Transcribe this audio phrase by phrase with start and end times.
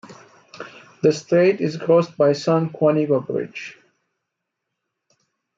[1.03, 3.77] The strait is crossed by the San Juanico Bridge.